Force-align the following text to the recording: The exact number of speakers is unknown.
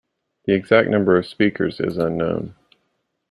The 0.45 0.53
exact 0.53 0.89
number 0.89 1.15
of 1.15 1.27
speakers 1.27 1.79
is 1.79 1.99
unknown. 1.99 2.55